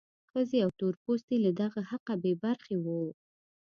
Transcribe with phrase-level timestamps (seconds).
[0.29, 3.01] ښځې او تور پوستي له دغه حقه بې برخې وو.